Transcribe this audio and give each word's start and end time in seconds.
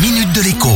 minute 0.00 0.32
de 0.32 0.42
l'écho. 0.42 0.68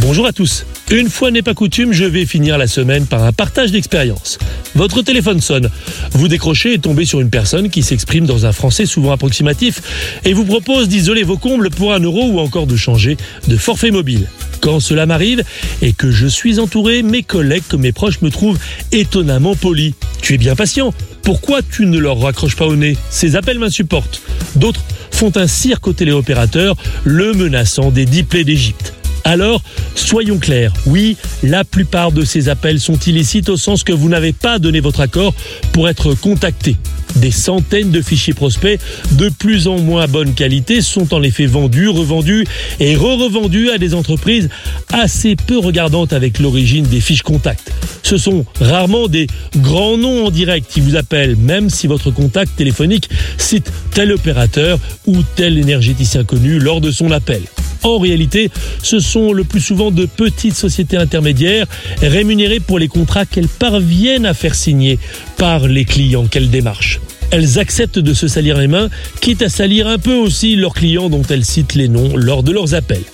Bonjour 0.00 0.26
à 0.26 0.32
tous. 0.32 0.66
Une 0.90 1.08
fois 1.08 1.30
n'est 1.30 1.42
pas 1.42 1.54
coutume, 1.54 1.92
je 1.92 2.04
vais 2.04 2.26
finir 2.26 2.58
la 2.58 2.66
semaine 2.66 3.06
par 3.06 3.22
un 3.22 3.32
partage 3.32 3.70
d'expérience. 3.70 4.38
Votre 4.74 5.02
téléphone 5.02 5.40
sonne. 5.40 5.70
Vous 6.12 6.26
décrochez 6.26 6.74
et 6.74 6.78
tombez 6.80 7.04
sur 7.04 7.20
une 7.20 7.30
personne 7.30 7.70
qui 7.70 7.82
s'exprime 7.82 8.26
dans 8.26 8.46
un 8.46 8.52
français 8.52 8.86
souvent 8.86 9.12
approximatif 9.12 9.80
et 10.24 10.32
vous 10.32 10.44
propose 10.44 10.88
d'isoler 10.88 11.22
vos 11.22 11.36
combles 11.36 11.70
pour 11.70 11.94
un 11.94 12.00
euro 12.00 12.24
ou 12.26 12.40
encore 12.40 12.66
de 12.66 12.76
changer 12.76 13.16
de 13.46 13.56
forfait 13.56 13.92
mobile. 13.92 14.26
Quand 14.60 14.80
cela 14.80 15.06
m'arrive 15.06 15.44
et 15.80 15.92
que 15.92 16.10
je 16.10 16.26
suis 16.26 16.58
entouré, 16.58 17.02
mes 17.02 17.22
collègues 17.22 17.62
mes 17.78 17.92
proches 17.92 18.22
me 18.22 18.30
trouvent 18.30 18.58
étonnamment 18.90 19.54
poli. 19.54 19.94
Tu 20.22 20.34
es 20.34 20.38
bien 20.38 20.56
patient. 20.56 20.92
Pourquoi 21.22 21.60
tu 21.62 21.86
ne 21.86 21.98
leur 21.98 22.18
raccroches 22.20 22.56
pas 22.56 22.66
au 22.66 22.76
nez 22.76 22.96
Ces 23.10 23.36
appels 23.36 23.58
m'insupportent. 23.58 24.22
D'autres 24.56 24.82
font 25.10 25.32
un 25.36 25.46
cirque 25.46 25.86
au 25.86 25.92
téléopérateur, 25.92 26.76
le 27.04 27.32
menaçant 27.32 27.90
des 27.90 28.06
dix 28.06 28.22
plaies 28.22 28.44
d'Égypte. 28.44 28.94
Alors, 29.30 29.62
soyons 29.94 30.38
clairs, 30.38 30.72
oui, 30.86 31.16
la 31.44 31.62
plupart 31.62 32.10
de 32.10 32.24
ces 32.24 32.48
appels 32.48 32.80
sont 32.80 32.98
illicites 32.98 33.48
au 33.48 33.56
sens 33.56 33.84
que 33.84 33.92
vous 33.92 34.08
n'avez 34.08 34.32
pas 34.32 34.58
donné 34.58 34.80
votre 34.80 34.98
accord 34.98 35.34
pour 35.70 35.88
être 35.88 36.14
contacté. 36.14 36.76
Des 37.14 37.30
centaines 37.30 37.92
de 37.92 38.02
fichiers 38.02 38.34
prospects 38.34 38.80
de 39.12 39.28
plus 39.28 39.68
en 39.68 39.78
moins 39.78 40.08
bonne 40.08 40.34
qualité 40.34 40.80
sont 40.80 41.14
en 41.14 41.22
effet 41.22 41.46
vendus, 41.46 41.86
revendus 41.86 42.44
et 42.80 42.96
re-revendus 42.96 43.70
à 43.70 43.78
des 43.78 43.94
entreprises 43.94 44.48
assez 44.92 45.36
peu 45.36 45.58
regardantes 45.58 46.12
avec 46.12 46.40
l'origine 46.40 46.86
des 46.88 47.00
fiches 47.00 47.22
contacts. 47.22 47.70
Ce 48.02 48.18
sont 48.18 48.44
rarement 48.60 49.06
des 49.06 49.28
grands 49.58 49.96
noms 49.96 50.26
en 50.26 50.30
direct 50.32 50.68
qui 50.68 50.80
vous 50.80 50.96
appellent, 50.96 51.36
même 51.36 51.70
si 51.70 51.86
votre 51.86 52.10
contact 52.10 52.56
téléphonique 52.56 53.08
cite 53.38 53.70
tel 53.94 54.10
opérateur 54.10 54.80
ou 55.06 55.18
tel 55.36 55.56
énergéticien 55.56 56.24
connu 56.24 56.58
lors 56.58 56.80
de 56.80 56.90
son 56.90 57.12
appel. 57.12 57.42
En 57.82 57.98
réalité, 57.98 58.50
ce 58.82 58.98
sont 58.98 59.32
le 59.32 59.44
plus 59.44 59.60
souvent 59.60 59.90
de 59.90 60.06
petites 60.06 60.54
sociétés 60.54 60.96
intermédiaires 60.96 61.66
rémunérées 62.02 62.60
pour 62.60 62.78
les 62.78 62.88
contrats 62.88 63.26
qu'elles 63.26 63.48
parviennent 63.48 64.26
à 64.26 64.34
faire 64.34 64.54
signer 64.54 64.98
par 65.36 65.66
les 65.66 65.84
clients 65.84 66.26
qu'elles 66.26 66.50
démarchent. 66.50 67.00
Elles 67.30 67.58
acceptent 67.58 67.98
de 67.98 68.12
se 68.12 68.28
salir 68.28 68.58
les 68.58 68.66
mains, 68.66 68.88
quitte 69.20 69.42
à 69.42 69.48
salir 69.48 69.86
un 69.86 69.98
peu 69.98 70.14
aussi 70.14 70.56
leurs 70.56 70.74
clients 70.74 71.08
dont 71.08 71.22
elles 71.30 71.44
citent 71.44 71.74
les 71.74 71.88
noms 71.88 72.16
lors 72.16 72.42
de 72.42 72.52
leurs 72.52 72.74
appels. 72.74 73.04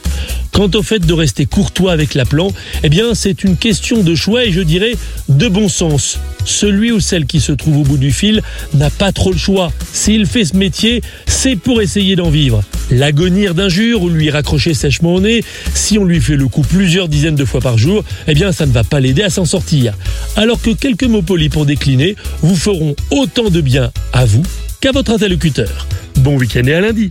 Quant 0.57 0.71
au 0.75 0.83
fait 0.83 1.01
de 1.01 1.13
rester 1.13 1.45
courtois 1.45 1.93
avec 1.93 2.15
l'appelant, 2.15 2.51
eh 2.83 2.89
bien 2.89 3.15
c'est 3.15 3.45
une 3.45 3.59
question 3.59 4.03
de 4.03 4.15
choix 4.15 4.47
et 4.47 4.53
je 4.53 4.63
dirais 4.63 4.95
de 5.29 5.49
bon 5.49 5.69
sens. 5.69 6.19
Celui 6.47 6.93
ou 6.93 6.99
celle 6.99 7.27
qui 7.27 7.41
se 7.41 7.53
trouve 7.53 7.81
au 7.81 7.83
bout 7.83 7.99
du 7.99 8.11
fil 8.11 8.41
n'a 8.73 8.89
pas 8.89 9.13
trop 9.13 9.33
le 9.33 9.37
choix. 9.37 9.71
S'il 9.93 10.25
fait 10.25 10.47
ce 10.47 10.57
métier, 10.57 11.03
c'est 11.27 11.57
pour 11.57 11.83
essayer 11.83 12.17
d'en 12.17 12.31
vivre. 12.31 12.63
L'agonir 12.91 13.55
d'injures 13.55 14.01
ou 14.01 14.09
lui 14.09 14.31
raccrocher 14.31 14.73
sèchement 14.73 15.17
au 15.17 15.21
nez, 15.21 15.45
si 15.75 15.99
on 15.99 16.05
lui 16.05 16.23
fait 16.23 16.37
le 16.37 16.49
coup 16.49 16.63
plusieurs 16.63 17.09
dizaines 17.09 17.37
de 17.37 17.45
fois 17.45 17.61
par 17.61 17.77
jour, 17.77 18.03
eh 18.27 18.33
bien 18.33 18.51
ça 18.51 18.65
ne 18.65 18.73
va 18.73 18.83
pas 18.83 18.99
l'aider 18.99 19.25
à 19.25 19.29
s'en 19.29 19.45
sortir. 19.45 19.93
Alors 20.37 20.63
que 20.63 20.71
quelques 20.71 21.05
mots 21.05 21.21
polis 21.21 21.51
pour 21.51 21.67
décliner 21.67 22.17
vous 22.41 22.57
feront 22.57 22.97
autant 23.11 23.51
de 23.51 23.61
bien 23.61 23.91
à 24.15 24.25
vous 24.25 24.43
qu'à 24.81 24.93
votre 24.93 25.11
interlocuteur. 25.11 25.87
Bon 26.17 26.39
week-end 26.39 26.65
et 26.65 26.73
à 26.73 26.81
lundi. 26.81 27.11